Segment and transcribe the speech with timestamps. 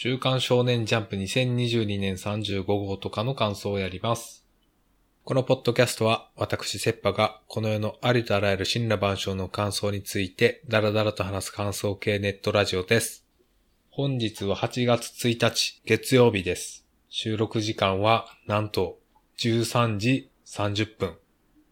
[0.00, 4.46] 週刊少年ジャンプ2022年35号とかの感想をやります。
[5.24, 13.24] このポッドキャストは私セッパがこの世のありとあらゆる神羅万象の感想についてダラダラと話す感想系ネットラジオです。
[13.90, 16.86] 本日は8月1日月曜日です。
[17.08, 19.00] 収録時間はなんと
[19.38, 21.16] 13時30分。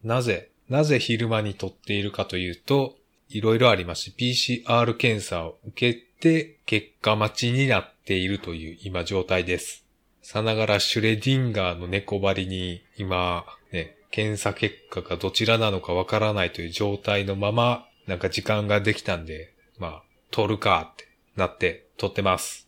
[0.03, 2.97] なぜ、なぜ昼間に撮っているかというと、
[3.29, 9.85] いろいろありまして、PCR 検査を受けて結果待ちになっているという今状態です。
[10.21, 22.67] さながらシュレディンガーの猫張りに今、ね、検査結果がどちらなのかわからないという状態のまま、なんか時間ができたんで、まあ、撮るかってなって撮ってます。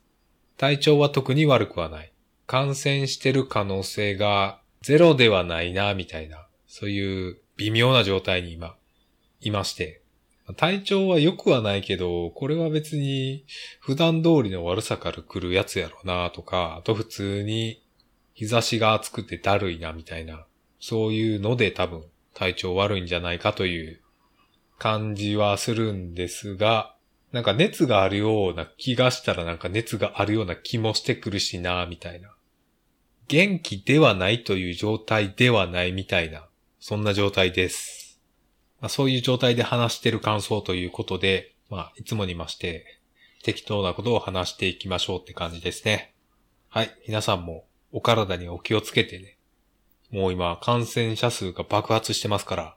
[0.57, 2.11] 体調は特に悪くはない。
[2.45, 8.75] 感染してる可能性がゼロではないな、みたいな、そういう微妙な状態に今、
[9.41, 9.98] いまして。
[10.57, 13.45] 体調は良くはないけど、これは別に
[13.79, 17.83] 普段通りの悪さから来るやつやろなとか、あと普通に
[18.33, 20.45] 日差しが暑くてだるいなみたいな、
[20.79, 23.99] そういうので多分体調悪いんじゃないかという
[24.77, 26.95] 感じはするんですが、
[27.31, 32.29] なんか熱があるような気がしたらなんか熱があるような気もしてくるしなみたいな。
[33.27, 36.47] 元気ではないという状態ではないみたいな、
[36.79, 37.98] そんな状態です。
[38.81, 42.99] まあ、そういう状態で話してる感想ということで、まあ、いつもにまして、
[43.43, 46.13] 適当なことを話していきましょうって感じですね。
[46.69, 46.91] はい。
[47.07, 49.37] 皆さんもお体にお気をつけてね。
[50.11, 52.75] もう今、感染者数が爆発してますから。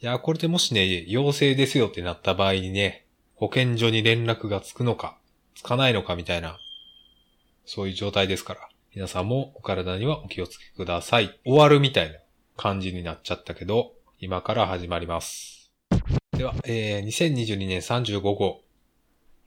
[0.00, 5.18] いや、これでもしね、陽性ですよってなった場合にね、保健所に連絡がつくのか、
[5.54, 6.58] つかないのかみたいな、
[7.64, 8.68] そういう状態ですから。
[8.94, 11.38] 皆さんもお体にはお気をつけください。
[11.44, 12.18] 終わるみたいな
[12.56, 13.92] 感じになっちゃったけど、
[14.24, 15.70] 今から始まります。
[16.32, 18.62] では、えー、2022年35号。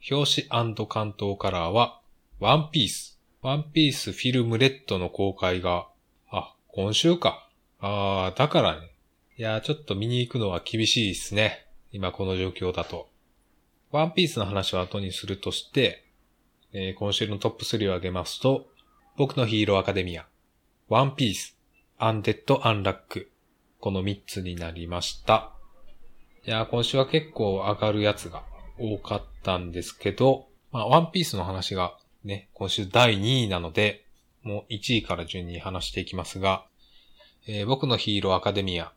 [0.08, 2.00] 表紙関東カラーは、
[2.38, 3.18] ワンピース。
[3.42, 5.88] ワンピースフィルムレッドの公開が、
[6.30, 7.48] あ、今週か。
[7.80, 8.92] あー、だからね。
[9.36, 11.66] いやー、ちょっと見に行くのは厳しいですね。
[11.90, 13.08] 今この状況だと。
[13.90, 16.04] ワンピースの話は後にするとして、
[16.72, 18.68] えー今週のトップ3を挙げますと、
[19.16, 20.28] 僕のヒーローアカデミア、
[20.88, 21.56] ワンピース、
[21.98, 23.32] アンデッド・アンラック、
[23.80, 25.52] この3つになりました。
[26.44, 28.42] いや、今週は結構上がるやつが
[28.78, 34.04] 多かったんですけど、まあ、ワンピースの話がね、今週第2位なので、
[34.42, 36.64] もう1位から順に話していきますが、
[37.46, 38.92] えー僕のヒーローアカデミア、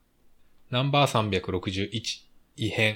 [0.69, 2.01] ナンバー361、
[2.57, 2.95] 異変。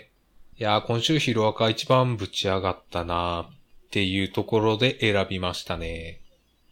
[0.58, 3.50] いや、今週ヒーローアカ一番ぶち上がったなーっ
[3.92, 6.22] ていうところで選びましたね。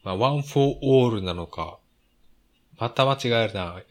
[0.03, 1.77] まあ、ワンフォーオールなのか、
[2.77, 3.81] また間違えるな。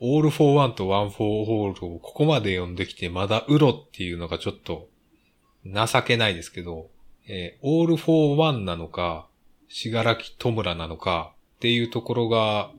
[0.00, 4.88] オールフォーワンとワンフォーオールをここまで読んできて、まだウロっていうのがちょっと
[5.64, 6.90] 情けないですけど、
[7.28, 9.26] えーオールフォーワンなのか、
[9.68, 12.70] しがらきとむらなのかっていうところが、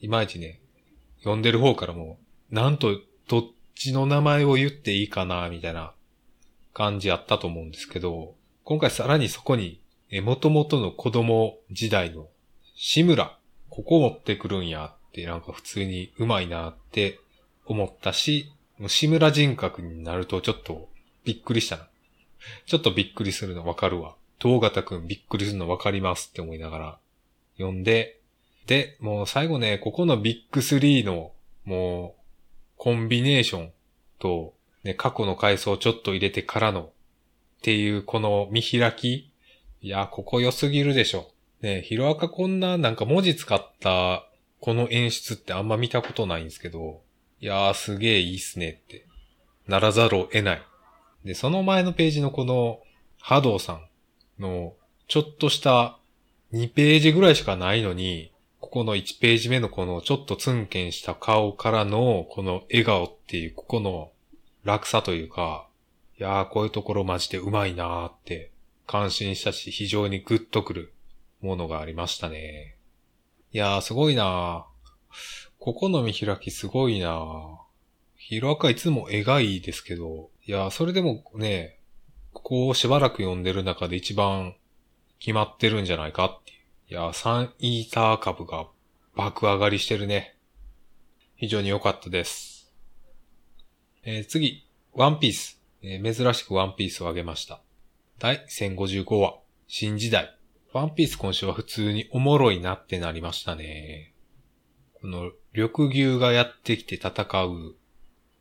[0.00, 0.60] いまいちね、
[1.20, 2.18] 読んでる方からも、
[2.50, 3.42] なんとどっ
[3.74, 5.94] ちの名前を言っていいかな、みたいな
[6.74, 12.28] 感じあったと思うんですけど、今回さらにそこに、えー元々の子供時代の
[12.76, 13.38] 志村、
[13.70, 17.20] ここ持ってくるんやなんか普通にうまいなって
[17.66, 20.88] 思ったし、もう志村人格になるとちょっと
[21.24, 21.88] びっくりしたな。
[22.66, 24.16] ちょっとびっくりするのわかるわ。
[24.40, 26.98] 東方くんびっくりするのわかりますって思いながら
[27.56, 28.20] 読んで、
[28.66, 31.32] で、もう最後ね、ここのビッグ3の
[31.64, 32.20] もう
[32.76, 33.72] コンビネーション
[34.18, 36.90] と、ね、過去の回想をちょっと入れてからのっ
[37.62, 39.30] ていうこの見開き
[39.84, 41.30] いや、ここ良すぎるでしょ。
[41.60, 44.26] ねヒロアカこんななんか文字使った
[44.64, 47.02] この演出ってあんま見たことないんですけど、
[47.38, 49.04] いやーすげえいいっすねって、
[49.68, 50.62] ならざるを得ない。
[51.22, 52.80] で、その前のページのこの、
[53.20, 54.72] 波動さんの、
[55.06, 55.98] ちょっとした
[56.54, 64.12] 2ページぐらいしかないのに、ここの1ページ目のこのちょっとツンケンした顔からのこの笑顔っていう、ここの
[64.64, 65.66] 楽さというか、
[66.18, 68.50] いやーこういうところマジでうまいなーって
[68.86, 70.94] 感心したし、非常にグッとくる
[71.42, 72.76] ものがありましたね。
[73.54, 75.14] いやーすごいなー
[75.60, 77.56] ここの見開きすごいなー
[78.16, 81.78] ヒロアカいつも絵がいいですけど、いやーそれでもね、
[82.32, 84.56] ここをしばらく読んでる中で一番
[85.20, 86.58] 決まってるんじゃないかっていう。
[86.90, 88.66] いやーサンイーター株が
[89.14, 90.36] 爆上がりしてるね。
[91.36, 92.72] 非常に良かったです。
[94.02, 95.62] えー次、ワンピース。
[95.80, 97.62] えー珍しくワンピースをあげました。
[98.18, 100.36] 第1055話、新時代。
[100.74, 104.12] ワンピース今週は普通におもろいなってなりましたね。
[104.94, 107.12] この、緑牛がやってきて戦
[107.44, 107.76] う。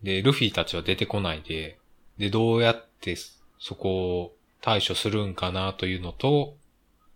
[0.01, 1.77] で、ルフィたちは出てこないで、
[2.17, 3.15] で、どうやって
[3.59, 6.57] そこを対処するんかなというのと、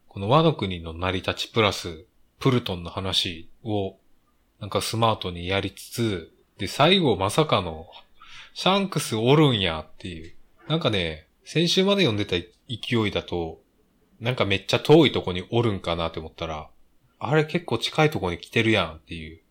[0.08, 2.06] この和の国の成り立ちプラス、
[2.40, 3.98] プルトンの話を、
[4.60, 7.88] なんかスマートにやりつつ、で、最後まさかの、
[8.54, 10.36] シャンクスおるんやっていう。
[10.68, 12.36] なんかね、先週まで読んでた
[12.70, 13.62] 勢いだと、
[14.20, 16.70] なんかめっちゃ遠いとこにおるんかなって思ったら、
[17.20, 19.42] あれ結構近いとこに来てるやんっていう。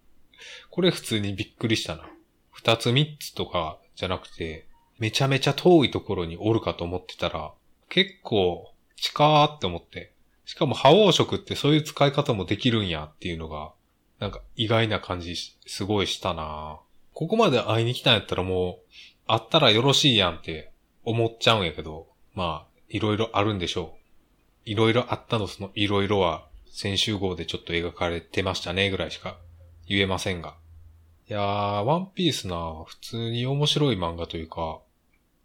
[0.71, 2.09] これ普通にびっくりしたな。
[2.51, 4.67] 二つ三つとかじゃなくて、
[4.99, 7.53] めちゃめちゃ遠いところにおるかと思ってたら、
[7.89, 10.13] 結構近ーって思って。
[10.45, 13.73] しかも覇王色ってそういう使い方もできるんやっていうのが、
[14.21, 15.37] なんか意外な感じ
[15.67, 16.81] すごいしたな
[17.13, 18.77] ここまで会いに来たんやったらもう、
[19.27, 20.71] 会ったらよろしいやんって
[21.05, 24.06] 思っちゃうんやけど、まあ、いろいろあるんでしょう。
[24.67, 29.39] いろいろあったのそのいろいろは先週号でちょっと描かれてましたねぐらいしか
[29.89, 30.57] 言えませんが。
[31.29, 34.79] いやー、ワンピースな、普通に面白い漫画というか、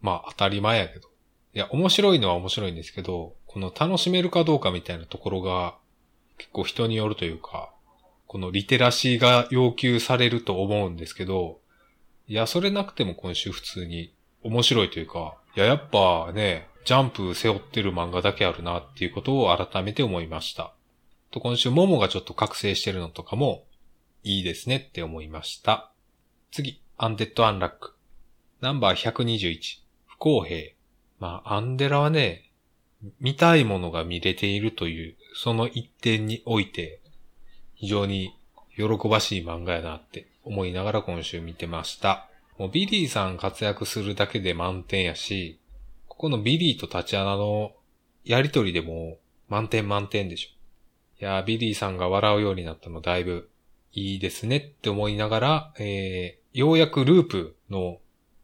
[0.01, 1.07] まあ当たり前やけど。
[1.53, 5.75] いや、面白いのは面白いんですけど、この楽しめるかどうかみたいなところが
[6.37, 7.71] 結構人によるというか、
[8.27, 11.59] このリテラシーが要求されると思うんですけど、
[12.27, 14.13] いや、それなくても今週普通に
[14.43, 20.73] 面白いというか、いや、やっぱね、ジャンプ背負ってる漫画だけあるなっていうことを改めて思いました。
[21.29, 23.63] と、今週モモがちょっと覚醒してるのとかも
[24.23, 25.91] いいですねって思いました。
[26.51, 27.95] 次、アンデッド・アンラック。
[28.59, 30.73] ナンバー121、不公平。
[31.19, 32.51] まあ、アンデラはね、
[33.19, 36.99] 見たいものが見れているという、その一点において、
[37.75, 38.35] 非常に
[38.75, 42.27] 喜ばしい漫画やなって思いながら今週見てました。
[42.57, 45.59] もうビリーさん活躍するだけで満点やし、
[46.21, 47.71] このビリーとタチアナの
[48.23, 49.17] やりとりでも
[49.49, 50.49] 満点満点でしょ。
[51.19, 53.49] いやビリーさんが笑うようになったのだいぶ
[53.91, 57.97] いいですねって思いながら、えー、ようやくループの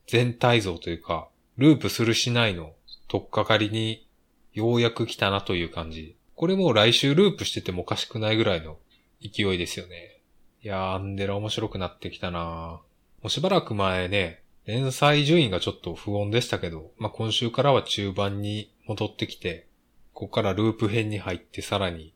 [0.07, 1.27] 全体像というか、
[1.57, 2.71] ループするしないの
[3.07, 4.07] とっかかりに
[4.53, 6.17] ようやく来たなという感じ。
[6.33, 8.77] これもう来週ループしててもおかしくないぐらいの
[9.21, 10.23] 勢いですよね。
[10.63, 12.81] いやー、アンデラ面白くなってきたなも
[13.25, 19.65] うしばらく前ね、連載順位がちょっと不穏でしたけど、まあ、今週からは中盤に戻ってきて、
[20.13, 22.13] ここからループ編に入ってさらに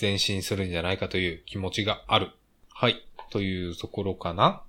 [0.00, 2.32] 前進するんじゃないかという気持ちがある。
[2.74, 3.06] はい。
[3.30, 4.64] というところかな。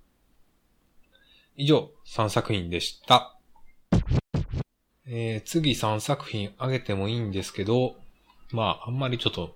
[1.57, 3.35] 以上、3作品でした。
[5.07, 7.95] えー、次3作品あげてもいいんですけど、
[8.51, 9.55] まあ、あんまりちょっと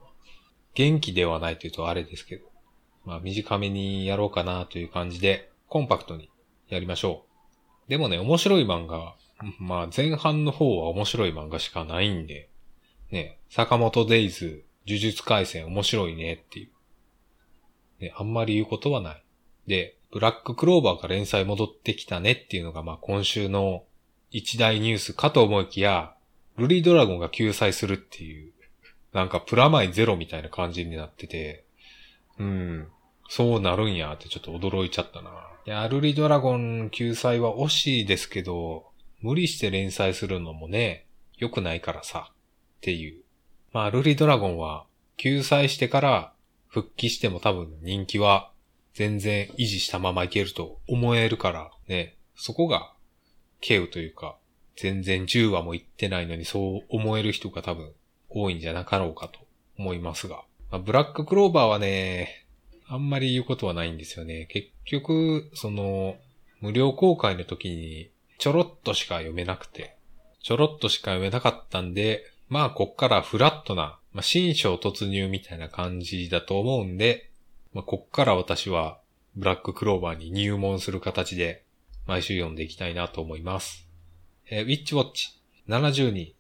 [0.74, 2.46] 元気ではないというとあれですけど、
[3.06, 6.32] まあ短めにやろうかなという感じで、コンパクトに
[6.68, 7.33] やりましょう。
[7.88, 9.16] でもね、面白い漫画、
[9.60, 12.50] まあ前半の方は面白い漫画しかないんで、
[13.12, 16.70] ね、坂本デイズ、呪術回戦面白いねっていう。
[18.04, 19.24] ね、あんまり言うことはない。
[19.68, 23.84] で、ブラッククローバーが連載戻ってきたねっていうのがまあ今週の
[24.32, 26.16] 一大ニュースかと思いきや、
[26.58, 28.52] ルリードラゴンが救済するっていう、
[29.14, 31.66] なんかプラマイゼロみたいな感じになってて、
[32.40, 32.88] うん、
[33.30, 35.53] そうなるんやってちょっと驚いちゃったな。
[35.66, 41.06] いや、ルリドラゴン救済は惜しいですけど、無理して連載するのもね、
[41.38, 42.36] 良くないからさ、っ
[42.82, 43.24] ていう。
[43.72, 46.34] まあ、アルリドラゴンは救済してから
[46.68, 48.52] 復帰しても多分人気は
[48.94, 52.92] 全然維持したままいけると思えるからね、そこが
[53.62, 54.36] ケウというか、
[54.76, 57.94] 全然10話も行ってないのにそう思える人が多分
[58.28, 59.40] 多いんじゃなかろうかと
[59.80, 60.44] 思いますが。
[60.72, 62.43] まあ、ブラッククローバーはね、
[62.88, 64.48] あんまり言うことはないんですよね。
[64.50, 66.18] 結局、その、
[66.62, 69.96] 無料公開の時にちょろっとしか読めなくて、
[70.42, 77.30] ちょろっとしか読めなかったんで、まあ、こっからフラットな、まあ、新章突入みたいな感じだと思うんで、
[77.74, 79.00] まあ、こっから私は、
[79.36, 81.64] ブラッククローバーに入門する形で、
[82.06, 83.88] 毎週読んでいきたいなと思います。
[84.50, 86.34] えー、ウィッチウォッチ、72、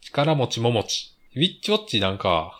[0.00, 1.14] 力持ちももち。
[1.34, 2.58] ウィッチウォッチなんか、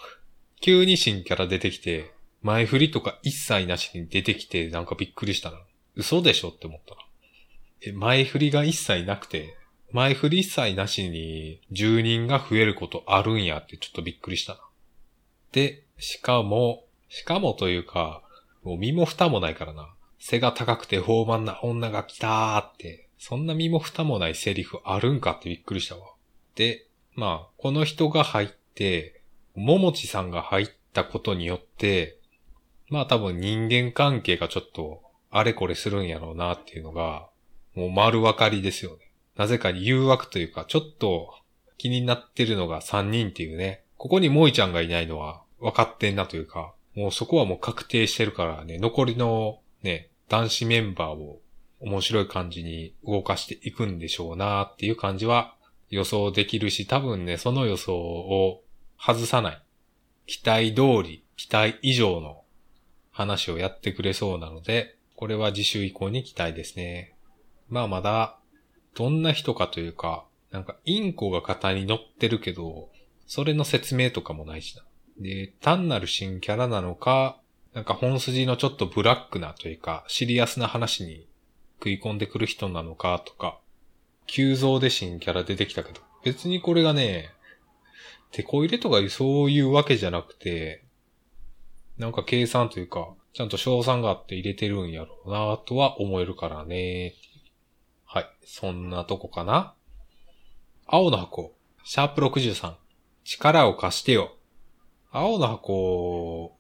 [0.61, 5.59] 急に新キャラ出てきて、前振りとか一切なしに出てきてなんかびっくりしたな。
[5.97, 7.01] 嘘でしょって思ったな。
[7.83, 9.57] え、前振りが一切なくて、
[9.91, 14.61] 前振り一切なしに住人が増えることあるんやってちょっとびっくりしたな。
[15.53, 18.23] で、しかも、しかもというか、
[18.63, 19.95] もう身も蓋もないからな。
[20.19, 26.03] 背が高くて豊満な女が来たーって、そんな身も蓋もないセリフあるんかってびっくりしたわ。
[26.55, 29.23] で、まあ、この人が入って、
[29.55, 32.18] ももちさんが入ったことによって、
[32.91, 37.29] まあ多分人間関係がちょっとあれこれするんやろうなっていうのが、
[37.75, 39.11] もう丸分かりですよね。
[39.37, 41.35] なぜか誘惑というか、ちょっと
[41.77, 43.83] 気になってるのが3人っていうね。
[43.97, 51.41] ここに萌ちゃんがいないのは分かってんなというか、もうそこはもう確定してるからね、残りのね、男子メンバーを
[51.81, 55.55] 面白い感じに動かしていくんでしょうなっていう感じは
[55.91, 58.63] 予想できるし、多分ね、その予想を
[58.99, 59.63] 外さない。
[60.27, 62.38] 期待通り、期待以上の
[63.19, 67.15] 話をやってくれそうなので、これは次週以降に期待ですね。
[67.69, 68.39] まあまだ、
[68.95, 72.91] どんな人かというか、なんかインコが型に乗ってるけど、
[73.27, 74.85] それの説明とかもないしな。
[75.19, 77.41] で、単なる新キャラなのか、
[77.75, 81.27] なんか本筋のちょっとブラックなというか、シリアスな話に
[81.81, 83.59] 食い込んでくる人なのかとか、
[84.29, 87.31] 急増で新キャラ出てきたけど、別にこれがね、
[88.31, 90.85] 手こ入れとかそういうわけじゃなくて、
[91.99, 97.15] なんか計算というか、ちゃんと賞賛があって入れてるんやろうなとは思えるからね。
[98.05, 98.27] はい。
[98.45, 99.75] そんなとこかな。
[100.87, 102.75] 青の箱、シャープ63。
[103.25, 104.37] 力を貸してよ。
[105.11, 106.57] 青の箱、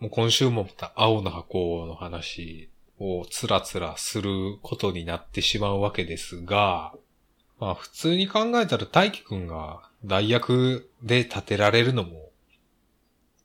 [0.00, 2.68] もう今週もまた青の箱の話
[2.98, 6.94] をつらつらすることになってしまうわけですが、
[7.60, 12.23] まあ普通に考えたら大輝くんが代役で立てられるのも、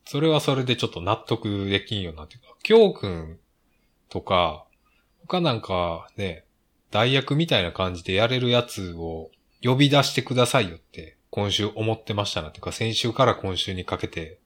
[0.04, 3.38] それはそれでちょっと納得できんよなっていうか、京くん
[4.08, 4.64] とか、
[5.22, 6.44] 他なんかね、
[6.90, 9.30] 代役みたいな感じでやれるやつを
[9.62, 12.52] 呼び出してくださいよって今週思ってましたなっ。
[12.52, 14.38] ていうか先週から今週にかけて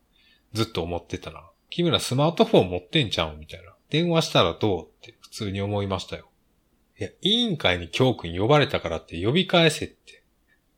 [0.53, 1.43] ずっと思ってたな。
[1.71, 3.75] 君らスマートフォン持ってんちゃうんみたいな。
[3.91, 6.29] 電話したらどうって普通に思いましたよ。
[7.01, 10.23] いや、委員会に京くん呼ばれたからって呼び返せって。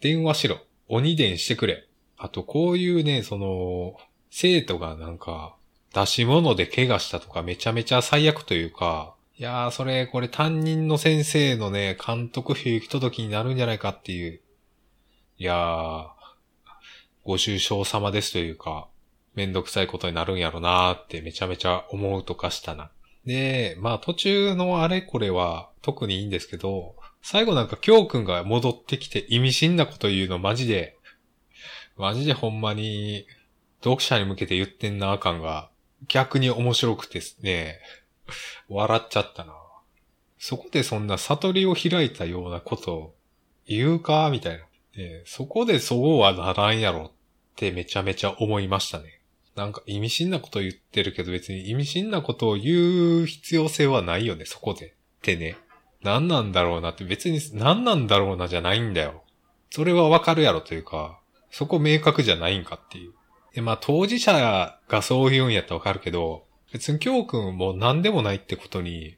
[0.01, 0.61] 電話しろ。
[0.89, 1.87] 鬼伝してくれ。
[2.17, 3.99] あと、こういうね、その、
[4.31, 5.57] 生徒がなんか、
[5.95, 14.41] 出し物で怪我したとかめちゃめちゃ最悪というか、いやー、それ、これ担任の先生のね、監督費行き届きになるんじゃないかっていう。
[15.39, 16.07] いやー、
[17.25, 18.89] ご愁傷様ですというか、
[19.35, 22.91] めんどくさいことになるんやろなーってめちゃめちゃ思うとかしたな。
[23.27, 30.97] で、まあ途中のあれこれは特にいいんですけど、最後なんか京くんが戻ってきて意味深なこと言うのマジで、
[31.97, 33.27] マジでほんまに
[33.87, 35.71] 読者に向けて言ってんなあかんが
[36.09, 37.79] 逆に面白くてですね、
[38.69, 39.55] 笑っちゃったな。
[40.39, 43.15] そこでそんな悟りを開いたようなことを
[43.67, 44.65] 言うかみたいな。
[44.97, 47.13] で、そこでそうはならんやろっ
[47.55, 49.21] てめちゃめちゃ思いましたね。
[49.55, 54.89] なんか意味深なこと言ってるけど別に意味深なことを言う必要性はないよね、そこで。
[54.89, 55.57] ってね。
[56.03, 59.23] 何なんだろうなって別に何なんだろうなじゃないんだよ。
[59.71, 63.13] それはわかるやろというか、そこ明確じゃないんかっていう。
[63.57, 64.35] で、まあ当事者
[64.87, 66.45] がそう言うんやったらわかるけど、
[66.75, 69.17] 別に京くんも何でもないってことに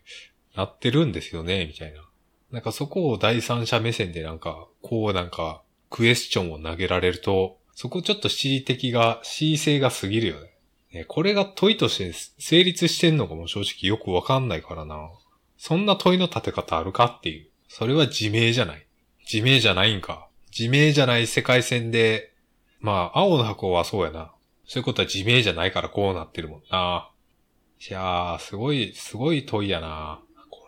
[0.54, 2.08] なってるんですよね、みたいな。
[2.52, 10.50] なんかそこを第三者目線でなんか、こうなんか、クエスチョンを投げられると、そこちょっと恣意的が、恣意性が過ぎるよね。
[10.92, 15.10] ねこれが問いとして成立してんのかも正直よくわかんないからな。
[15.56, 17.48] そんな問いの立て方あるかっていう。
[17.66, 18.86] それは自明じゃない。
[19.30, 20.28] 自明じゃないんか。
[20.56, 22.32] 自明じゃない世界線で、
[22.80, 24.32] まあ、青の箱はそうやな。
[24.66, 27.10] そういうことは自明じゃないからこうなってるもんな。
[27.88, 30.20] いやー、すごい、すごい問いやな。
[30.50, 30.66] こ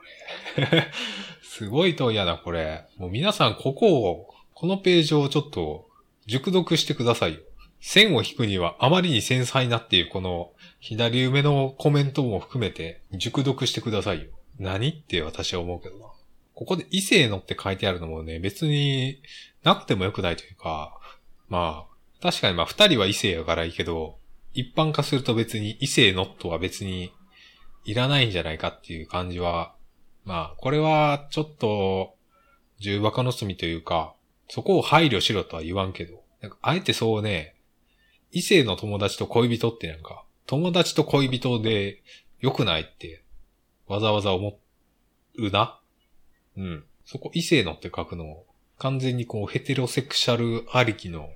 [0.57, 0.91] れ。
[1.43, 2.85] すごい問いやな、これ。
[2.97, 5.89] もう皆さん、ここを、このページをちょっと、
[6.27, 7.41] 熟読してくださいよ。
[7.81, 14.31] 線を引くにはあまりに繊細なっていうこの左上のコメントも含めて熟読してくださいよ。
[14.59, 16.07] 何って私は思うけどな。
[16.55, 19.23] ここで異性のって書いてあるのもね、別に
[19.65, 20.99] なくてもよくないというか、
[21.49, 21.90] まあ、
[22.23, 24.19] 確かにまあ二人は異性やからいいけど、
[24.53, 27.13] 一般化すると別に異性のとは別に
[27.85, 29.75] いらないんじゃないかっていう感じは、
[30.25, 32.15] まあ、これはちょっと
[32.79, 34.15] 重箱の隅というか、
[34.49, 37.55] そこを配慮しろとは言わんけど、なんかあえてそうね、
[38.33, 42.03] 異性の友達と恋人ってなんか、友達と恋人で
[42.41, 43.23] 良くないって
[43.87, 44.59] わざわざ思
[45.37, 45.81] うな。
[46.57, 46.85] うん。
[47.05, 48.45] そこ異性のって書くの、
[48.79, 51.31] 完全にこうヘテロセクシャルありきの、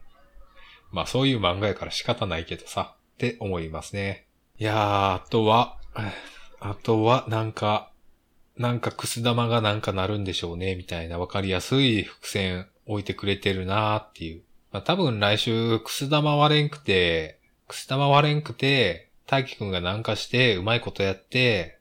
[0.94, 4.26] まあそういう漫画やから仕方ないけどさ、って思いますね。
[4.58, 5.76] いやー、あとは、
[6.60, 7.90] あとはなんか、
[8.56, 14.42] なんかくす玉がなんかなるんでしょうね、みたいなわかりやすい伏線置いてくれてるなーっていう。
[14.70, 21.78] まあ、多分来週、くす玉割れんくて、くす玉割れんくて、大輝くんがなんかしてうまいことやって、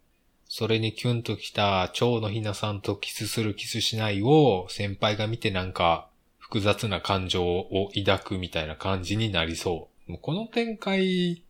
[0.47, 6.09] それにキュンときた蝶のひなさんとキスするキスしないを先輩が見てなんか
[6.53, 10.11] 複雑な感情を抱くみたいな感じになりそう。
[10.11, 11.41] もうこの展開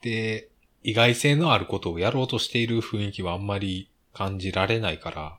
[0.00, 0.48] で
[0.82, 5.36] 意外性のあることをやろうとしている雰囲気はあんまり感じられないから、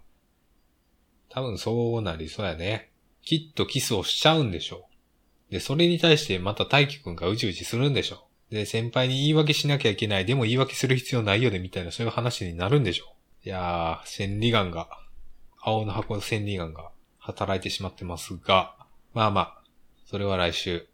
[1.29, 2.91] 多分そうなりそうやね。
[3.23, 4.87] きっとキスをしちゃうんでしょ
[5.49, 5.53] う。
[5.53, 8.53] で、それに対してまた大輝くんがうじうじするんでしょう。
[8.53, 10.25] で、先輩に言い訳しなきゃいけない。
[10.25, 13.47] でも言い訳する必要ないよね、みたいなそういう話になるんでしょう。
[13.47, 14.87] いやー、千里眼が、
[15.59, 18.75] 青の箱の千里眼が働いてしまってますが、
[19.13, 19.63] まあまあ、
[20.05, 20.87] それは来週。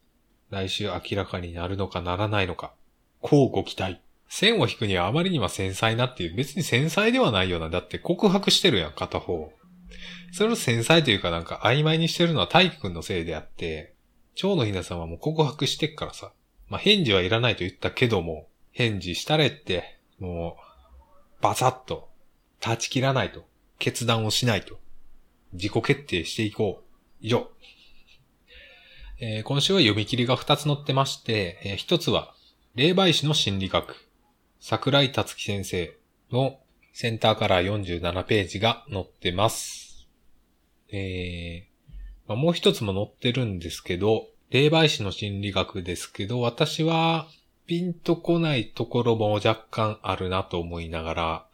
[0.49, 2.73] 来週明らかになるのかならないのか。
[3.21, 3.99] こうご期待。
[4.27, 7.69] 線を引くにはあまりにも繊細なっていう、別に繊細ではないような。
[7.69, 9.51] だって告白してるやん、片方。
[10.31, 13.93] それを繊細というかなんか曖昧にしてるのは大輝くんのせいであって、
[14.35, 16.33] 蝶のひなさんはもう告白してっからさ。
[16.67, 20.57] まあ、返事はいらないと言ったけども、返事したれって、も
[21.39, 22.09] う、バサッと、
[22.59, 23.45] 断ち切らないと、
[23.77, 24.79] 決断をしないと、
[25.53, 26.85] 自己決定していこう。
[27.21, 27.49] 以上。
[29.17, 32.33] えー、今週は読み切りが2つ載ってまして、えー、1つは、
[32.75, 33.95] 霊媒師の心理学、
[34.59, 35.95] 桜井達樹先生
[36.33, 36.59] の
[36.91, 40.09] センターカラー47ページが載ってます。
[40.91, 47.29] えー、まあ、もう一つも載ってるんですけど、霊媒師の心理学ですけど、私は
[47.67, 51.45] ピンとこないところも若干あるなと思いながら、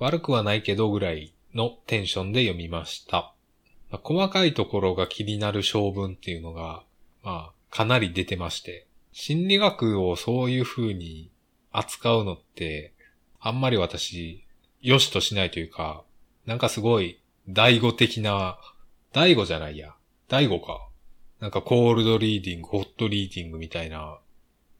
[0.00, 3.34] 悪くはないけどぐらいのテンションで読みました。
[3.88, 6.82] まあ、細かいところが気になる性分っていうのが、
[7.22, 11.30] まあ、かなり出てまして、心理学をそういう風に
[11.72, 12.92] 扱うのって、
[13.40, 14.44] あんまり私、
[14.80, 16.02] 良しとしないというか、
[16.46, 18.58] なんかすごい、第五的な、
[19.12, 19.94] 第五じゃないや。
[20.28, 20.88] 第五か。
[21.40, 24.18] なんかコールドリーディング、ホットリーディングみたいな、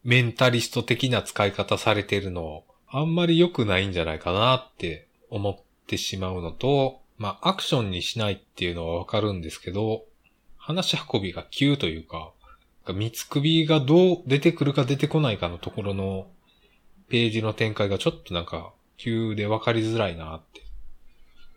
[0.04, 10.04] メンタリスト的な使い方されてるの、あんまり良くないんじゃないかなって思ってしまうのと、まあ、アクションにしないっていうのはわかるんですけど、
[10.68, 12.30] 話し運びが急というか、
[12.92, 16.26] 三つ首がどう出てくるか出てこないかのところの
[17.08, 20.60] ページの展開がちょっとなんか急でわかりづらいなって。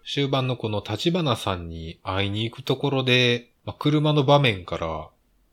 [0.05, 5.09] 終盤のこの立花さんに会いに行くところで、まあ、車の場面から、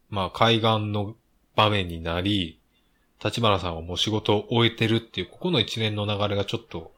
[0.09, 1.17] まあ、海岸の
[1.57, 2.61] 場面になり、
[3.23, 6.93] 立花さんはもう仕事を終えてるっていう、ここの一連の流れがちょっと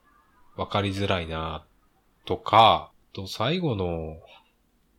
[0.57, 1.65] わかりづらいな、
[2.27, 4.19] とか、と最後の、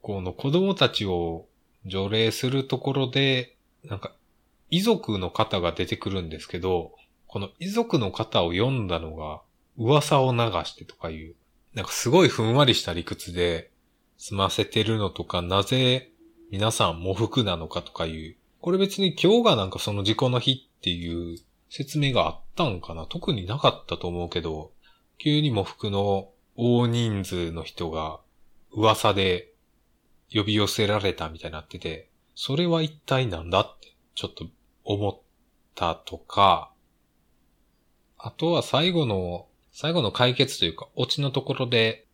[0.02, 1.46] この子供たちを
[1.86, 4.14] 除霊するところで、なんか、
[4.70, 6.94] 遺族の方が出てくるんですけど、
[7.28, 9.42] この遺族の方を読んだのが、
[9.78, 11.36] 噂を流してとかいう、
[11.74, 13.72] なんかすごいふんわりした理屈で
[14.18, 16.12] 済ませてるのとか、なぜ
[16.52, 21.38] 皆さん喪服なのかとかいう、これ別に今日がなんかその事故の日っていう
[21.70, 23.06] 説明があったんかな？
[23.06, 24.72] 特になかったと思うけど、
[25.18, 28.20] 急に喪服の大人数の人が
[28.74, 29.51] 噂で
[30.34, 34.46] 呼び寄せられたみたいになってて、それは一体なんだってちょっと
[34.84, 35.20] 思っ
[35.76, 36.72] たとか、
[38.18, 42.06] あとは最後の最後の解決というか、オチのところで、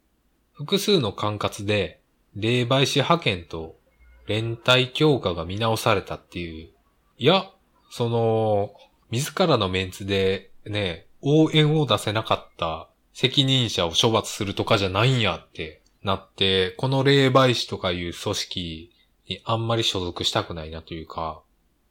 [0.54, 2.02] 複数の管轄で、
[2.36, 3.80] 霊媒師派遣と
[4.28, 6.70] 連帯強化が見直されたっていう。
[7.18, 7.52] いや、
[7.90, 8.72] その、
[9.10, 18.92] 自らのメンツでね、応援を出せなかった責任者を処罰するとかじゃないんやってなって、この霊媒師とかいう組織
[19.28, 21.42] にあんまり所属したくないなというか、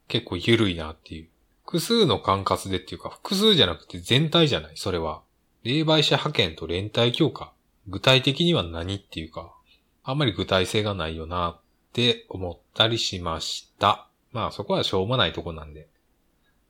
[0.09, 1.29] 結構緩いなっていう。
[1.65, 5.23] 複数の管轄でっていうか、複数じゃなくて全体じゃないそれは。
[5.63, 7.53] 霊媒師派遣と連帯強化。
[7.89, 9.53] 具体的には何っていうか、
[10.03, 11.61] あんまり具体性がないよなっ
[11.93, 14.09] て思ったりしました。
[14.33, 15.89] まあそこはしょうもないとこなんで、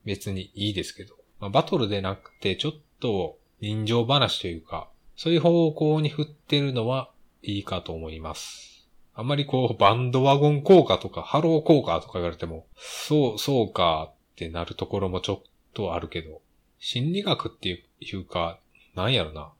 [0.04, 1.14] 別にいいですけど。
[1.38, 7.10] まあ、バトルでなくて、ちょっと人情話というか、そういう方向に振ってるのは
[7.46, 8.88] いいかと思います。
[9.14, 16.42] あんまりこう、バンドワゴン効果とか、ハロー効果とか言われても、そう、そうかってなるところもちょっとあるけど、
[16.78, 18.58] 心理学っていうか、
[18.94, 19.52] なんやろな。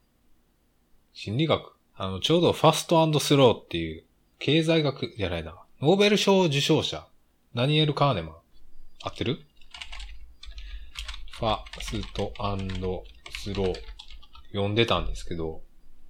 [1.14, 1.74] 心理学。
[1.94, 4.04] あの、ちょうどファストスローっていう、
[4.38, 5.56] 経済学じゃないな。
[5.80, 7.06] ノーベル賞受賞者。
[7.54, 8.34] ダニエル・カーネマン。
[9.02, 9.40] 合ってる？
[11.30, 12.32] ファスト
[13.30, 13.74] スロー。
[14.52, 15.62] 読んでたんですけど、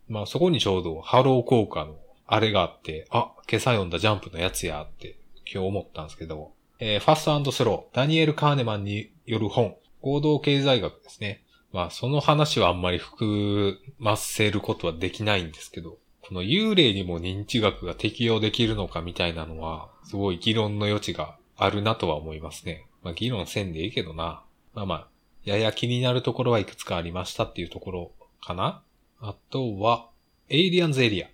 [0.08, 5.16] まあそこにちょうどハロー効果のあれがあって、あ、今朝読んだジャンプのやつやって
[5.50, 11.42] 今日思ったんですけど、えー、ファストスロー、ダニエル・カーネマンによる本、行動経済学ですね。
[11.72, 22.86] まあ、その話はあんまり含ませることはできないんですけど、この幽霊にも認知学が適用できるのかみたいなのは、すごい議論の余地があるなとは思いますね。
[23.02, 24.42] まあ、議論せんでいいけどな。
[24.74, 25.08] まあまあ、
[25.44, 28.82] やや気になるところはいくつかありましたっていうところかな。
[29.20, 30.08] あとは、
[30.48, 31.28] エイリアンズエリア。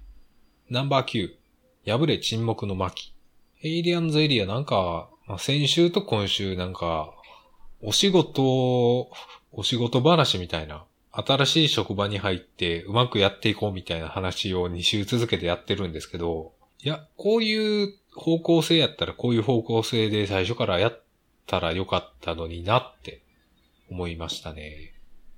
[0.70, 1.28] ナンバー
[1.84, 1.98] 9。
[1.98, 3.12] 破れ沈黙の巻。
[3.62, 7.12] エイリアンズエリアなんか、まあ、先週と今週なんか、
[7.80, 9.10] お仕事
[9.54, 21.02] お仕事話みたいな、新しい職場に入ってうまくやっていこうみたいな話を2週続けてやってるんですけど、いや、こういう方向性やったらこういう方向性で最初からやっ
[21.46, 23.22] たらよかったのになって
[23.90, 24.94] 思いましたね。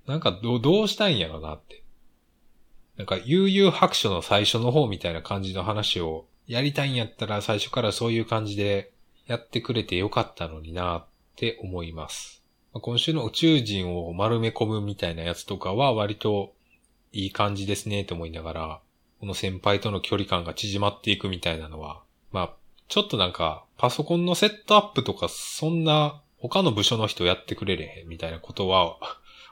[0.06, 1.83] なんかどどうしたいんやろなって。
[2.96, 8.92] なんか悠々白書の最初の方みたいな感じの話をやりたいんやったら最初からそういう感じで
[9.26, 12.42] やってくれてよかったのになって思います。
[12.72, 16.52] 今週の宇宙人を丸め込むみたいなやつとかは割と
[17.12, 18.80] いい感じですねって思いながら、
[19.20, 22.02] この先輩との距離感が縮まっていくみたいなのは、
[22.32, 22.54] まあ、
[22.88, 28.98] ちょっとなんか、パソコンのセットアップとか、そんな、他の部署の人やってくれれへんみたいなことは、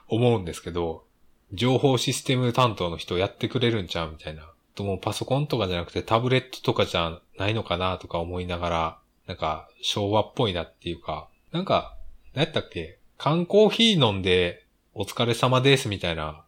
[0.07, 1.05] 思うんですけど、
[1.53, 4.49] 情報システム担当の人やってくれるんちゃうみたいな。
[4.75, 11.95] ともパソコンとかじゃなくてタブレットとかじゃないのかなとか思いながら、なんか、昭和っぽいなっていうか、なんか、
[12.33, 16.43] 何やったっけ缶コーヒー飲んで、お疲れ様ですみたいな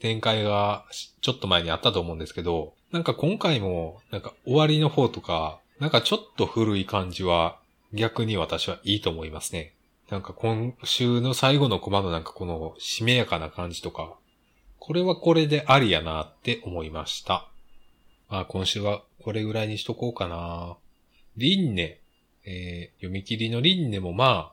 [0.00, 0.84] 展開が
[1.20, 7.58] ちょっと前にあったと思うんですけど、なんか今回も、なんか終わりの方とか、なんかちょっと古い感じは
[7.92, 9.72] 逆に私はいいと思いますね。
[10.10, 14.14] なんか今週の最後のコマのなんかこのしめやかな感じとか、
[14.86, 17.48] これはこれでありやなって思いました。
[18.28, 20.76] まあ今週はこれぐらいにしとこうかな。
[21.36, 21.98] リンネ、
[22.44, 24.52] えー、読み切りのリンネもま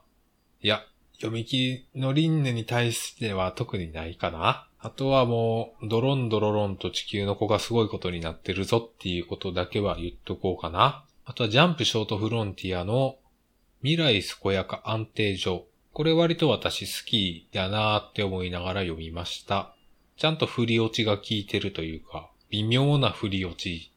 [0.60, 0.84] いや、
[1.18, 4.66] 読み切りのリンネに対しては特にないかな。
[4.80, 11.04] あとはもう、ドロンドロロンと地球の子がすごいことになってるぞっていうことだけは言っとこうかな。
[11.24, 13.18] あとはジャンプショートフロンティアの
[13.82, 15.66] 未来健やか安定所。
[15.92, 19.73] これ割と私好きだなーって思いながら読みました。
[20.16, 23.92] ちゃんと振り落ちが効いてるというか、微妙な振り落ち。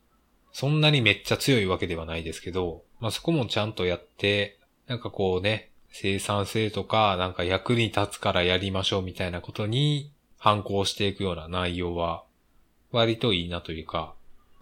[0.51, 12.23] そんなにめっちゃ強いわけではないですけど、まあそこもちゃんとやって、なんかこうね、生産性とか、なんか役に立つからやりましょうみたいなことに反抗していくような内容は、
[12.91, 14.15] 割といいなというか、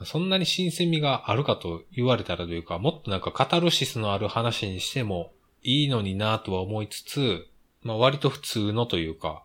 [0.04, 5.32] そんなに新鮮味があるかと言われたらというか、もっとなんかカタルシスのある話にしても
[5.64, 7.48] いいのになぁとは思いつつ、
[7.82, 9.45] まあ割と普通のというか、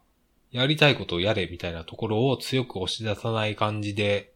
[0.53, 4.33] やりたいことをやれみたいなところを強く押し出さない感じで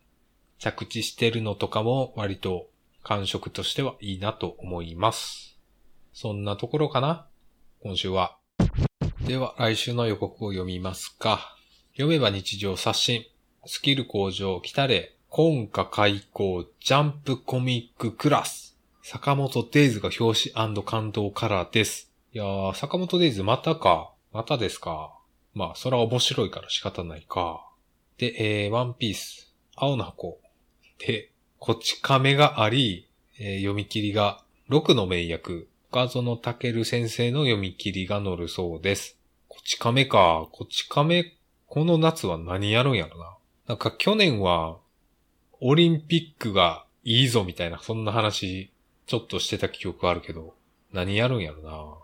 [0.58, 2.68] 着地してるのとかも割と
[3.02, 5.58] 感触としてはいいなと思います。
[6.12, 7.26] そんなところかな？
[7.82, 8.36] 今週は。
[9.26, 11.56] では来週の予告を読みますか。
[11.92, 13.24] 読めば日常刷新。
[13.66, 15.16] スキル向上来たれ。
[15.28, 18.78] 今夏開講ジャンプコミッククラス。
[19.02, 22.12] 坂本デイズが表紙感動カラーです。
[22.32, 24.12] いやー、坂本デイズまたか。
[24.32, 25.12] またですか？
[25.54, 27.66] まあ、それは面白いから仕方ないか。
[28.18, 29.52] で、えー、ワンピース。
[29.76, 30.40] 青の箱。
[30.98, 35.68] で、こち亀があり、えー読み切りが6の名役。
[35.90, 39.16] 岡園健先生の読み切りが載るそうです。
[39.48, 40.48] こち亀か。
[40.50, 41.36] こち亀、
[41.66, 43.36] この夏は何やるんやろな。
[43.68, 44.78] なんか去年は、
[45.60, 48.72] オリンピックがいいぞみたいな、そんな話、
[49.06, 50.56] ちょっとしてた記憶あるけど、
[50.92, 51.94] 何やるんやろな。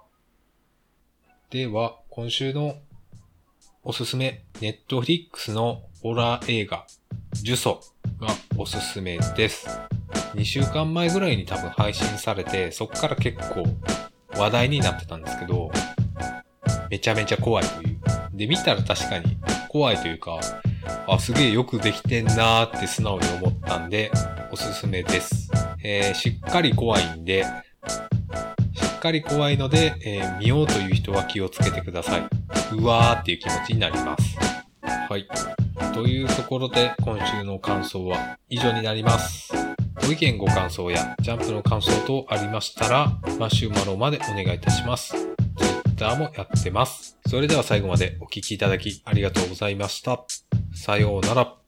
[1.51, 2.77] では、今週の
[3.83, 6.87] おすすめ、ネットフリックスのホラー映画、
[7.43, 7.81] 呪詛
[8.21, 9.67] がおすすめです。
[10.35, 13.65] 2週間前ぐらいに多分配信されて、そっから結構
[14.37, 15.71] 話題になってたんですけど、
[16.91, 17.99] めちゃめちゃ怖いという。
[18.35, 19.39] で、見たら確かに
[19.71, 20.39] 怖いというか、
[21.09, 24.11] あ、すげえよくできてんなーって素直に思ったんで、
[24.53, 25.51] おすすめです。
[25.83, 27.47] えーしっかり怖いんで、し
[28.97, 32.40] っかり怖いので、えー見ようという人は気をつけてください。
[32.73, 34.39] うわーっていう気持ちになります。
[34.83, 35.27] はい。
[35.93, 39.53] というところで、今週の感想は以上になります。
[40.07, 45.15] ご意見ご感想やジャンプの感想等ありましたら、マシュマロまでお願いいたします。
[46.01, 47.19] Twitter もやってます。
[47.27, 50.25] それでは最後までお聴きいただきありがとうございました。
[50.75, 51.60] さようなら。